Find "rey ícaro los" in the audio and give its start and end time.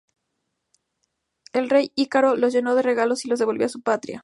1.69-2.53